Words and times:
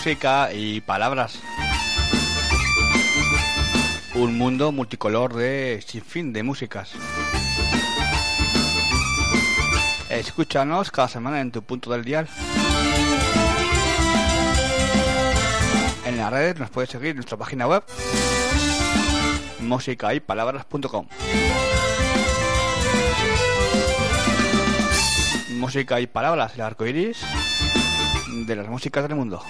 música 0.00 0.50
y 0.54 0.80
palabras. 0.80 1.38
Un 4.14 4.38
mundo 4.38 4.72
multicolor 4.72 5.34
de 5.34 5.84
sin 5.86 6.00
fin 6.00 6.32
de 6.32 6.42
músicas. 6.42 6.92
Escúchanos 10.08 10.90
cada 10.90 11.08
semana 11.08 11.42
en 11.42 11.52
tu 11.52 11.62
punto 11.62 11.90
del 11.90 12.02
dial. 12.02 12.28
En 16.06 16.16
la 16.16 16.30
red 16.30 16.56
nos 16.56 16.70
puedes 16.70 16.88
seguir 16.88 17.08
en 17.08 17.16
nuestra 17.16 17.36
página 17.36 17.66
web 17.66 17.82
músicaypalabras.com. 19.58 21.08
Música 25.58 26.00
y 26.00 26.06
palabras, 26.06 26.54
el 26.54 26.62
arco 26.62 26.86
iris 26.86 27.22
de 28.46 28.56
las 28.56 28.66
músicas 28.66 29.06
del 29.06 29.14
mundo. 29.14 29.42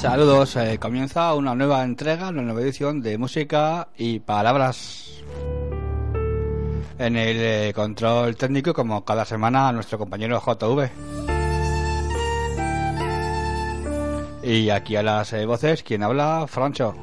Saludos, 0.00 0.54
eh, 0.54 0.78
comienza 0.78 1.34
una 1.34 1.56
nueva 1.56 1.82
entrega, 1.82 2.28
una 2.28 2.42
nueva 2.42 2.60
edición 2.60 3.02
de 3.02 3.18
música 3.18 3.88
y 3.96 4.20
palabras. 4.20 5.24
En 7.00 7.16
el 7.16 7.36
eh, 7.40 7.72
control 7.74 8.36
técnico, 8.36 8.72
como 8.72 9.04
cada 9.04 9.24
semana, 9.24 9.72
nuestro 9.72 9.98
compañero 9.98 10.40
JV. 10.40 10.88
Y 14.44 14.70
aquí 14.70 14.94
a 14.94 15.02
las 15.02 15.32
eh, 15.32 15.44
voces, 15.44 15.82
quien 15.82 16.04
habla, 16.04 16.46
Francho. 16.46 16.94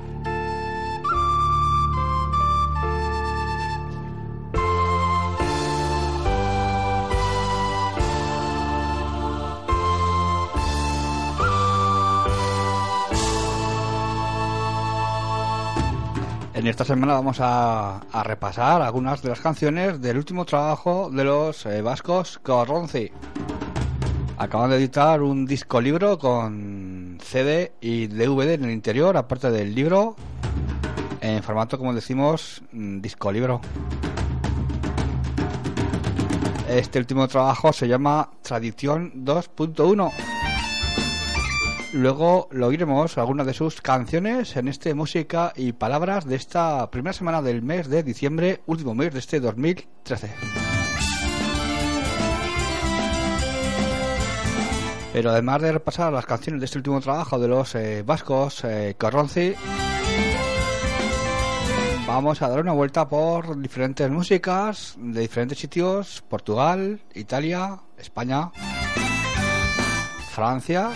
En 16.65 16.69
esta 16.69 16.83
semana 16.83 17.13
vamos 17.13 17.37
a, 17.41 18.01
repasar 18.23 18.81
algunas 18.81 19.21
de 19.21 19.29
las 19.29 19.39
canciones 19.39 20.01
del 20.01 20.17
último 20.17 20.45
trabajo 20.45 21.11
de 21.11 21.23
los 21.23 21.63
eh, 21.67 21.83
vascos 21.83 22.39
Corronzi. 22.39 23.11
Acaban 24.39 24.71
de 24.71 24.77
editar 24.77 25.21
un 25.21 25.45
disco 25.45 25.79
libro 25.79 26.17
con 26.17 27.19
CD 27.21 27.73
y 27.81 28.07
DVD 28.07 28.53
en 28.53 28.65
el 28.65 28.71
interior, 28.71 29.15
aparte 29.15 29.51
del 29.51 29.75
libro, 29.75 30.15
en 31.21 31.43
formato, 31.43 31.77
como 31.77 31.93
decimos, 31.93 32.63
mm, 32.71 32.99
disco 32.99 33.31
libro. 33.31 33.61
Este 36.67 36.97
último 36.97 37.27
trabajo 37.27 37.73
se 37.73 37.87
llama 37.87 38.31
Tradición 38.41 39.23
2.1 39.23 40.34
Luego 41.95 42.49
lo 42.51 42.67
oiremos 42.67 43.17
algunas 43.17 43.47
de 43.47 43.53
sus 43.53 43.79
canciones 43.79 44.57
en 44.57 44.67
este 44.67 44.93
música 44.93 45.53
y 45.55 45.71
palabras 45.71 46.25
de 46.25 46.35
esta 46.35 46.91
primera 46.91 47.13
semana 47.13 47.41
del 47.41 47.61
mes 47.61 47.87
de 47.87 48.03
diciembre, 48.03 48.61
último 48.65 48.93
mes 48.93 49.13
de 49.13 49.19
este 49.19 49.39
2013. 49.39 50.29
Pero 55.13 55.29
además 55.29 55.61
de 55.61 55.71
repasar 55.71 56.11
las 56.11 56.25
canciones 56.25 56.59
de 56.59 56.65
este 56.65 56.79
último 56.79 56.99
trabajo 56.99 57.39
de 57.39 57.47
los 57.47 57.73
eh, 57.75 58.03
vascos 58.05 58.65
eh, 58.65 58.95
Corronzi, 58.99 59.55
vamos 62.05 62.41
a 62.41 62.49
dar 62.49 62.59
una 62.59 62.73
vuelta 62.73 63.07
por 63.07 63.57
diferentes 63.61 64.11
músicas 64.11 64.95
de 64.97 65.21
diferentes 65.21 65.59
sitios, 65.59 66.21
Portugal, 66.27 66.99
Italia, 67.13 67.79
España, 67.97 68.51
Francia 70.33 70.91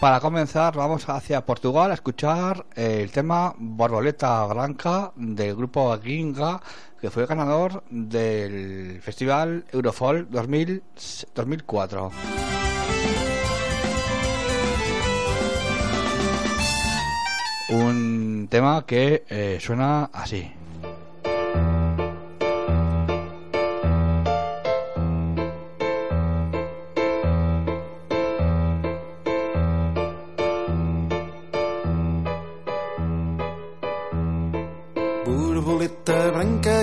para 0.00 0.18
comenzar, 0.18 0.74
vamos 0.74 1.06
hacia 1.10 1.44
Portugal 1.44 1.90
a 1.90 1.94
escuchar 1.94 2.64
el 2.74 3.10
tema 3.12 3.54
Borboleta 3.58 4.46
Branca 4.46 5.12
del 5.14 5.54
grupo 5.54 5.94
Ginga, 6.00 6.62
que 6.98 7.10
fue 7.10 7.26
ganador 7.26 7.84
del 7.90 9.02
Festival 9.02 9.66
Eurofol 9.70 10.26
2004. 10.30 12.10
Un 17.68 18.48
tema 18.50 18.86
que 18.86 19.24
eh, 19.28 19.58
suena 19.60 20.08
así. 20.14 20.50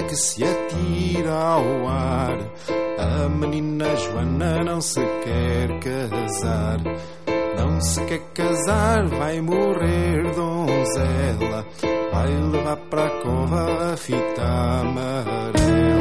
Que 0.07 0.15
se 0.15 0.43
atira 0.43 1.33
ao 1.33 1.87
ar. 1.87 2.37
A 2.97 3.29
menina 3.29 3.95
Joana 3.95 4.63
não 4.63 4.81
se 4.81 5.01
quer 5.23 5.79
casar. 5.79 6.79
Não 7.57 7.81
se 7.81 8.03
quer 8.05 8.21
casar, 8.33 9.07
vai 9.07 9.41
morrer 9.41 10.33
donzela. 10.35 11.65
Vai 12.11 12.27
levar 12.27 12.77
para 12.89 13.05
a 13.05 13.21
cova 13.21 13.93
a 13.93 13.97
fita 13.97 14.43
amarela. 14.43 15.96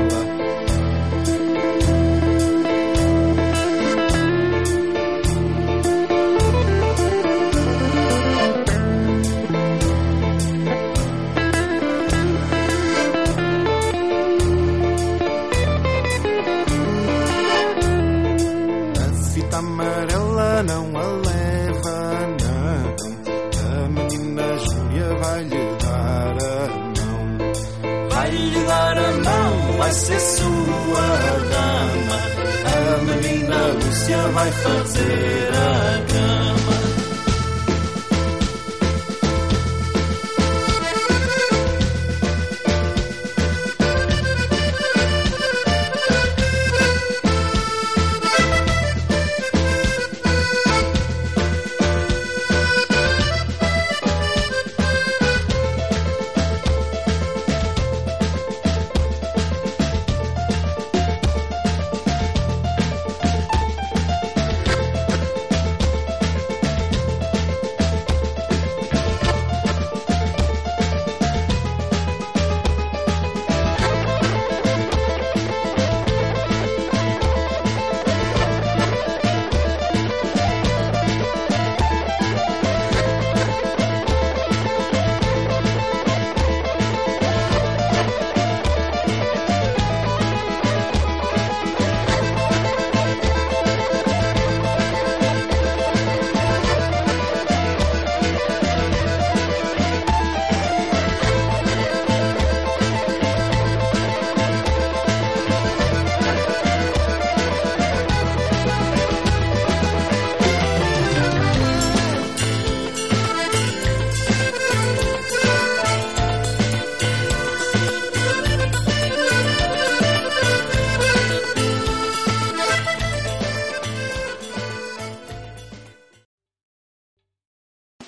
Vai 29.86 29.92
ser 29.92 30.20
sua 30.20 31.08
dama. 31.52 32.18
A 32.64 32.98
menina 33.04 33.66
Lúcia 33.68 34.18
vai 34.28 34.50
fazer 34.50 35.50
a 35.52 36.12
cama. 36.12 36.35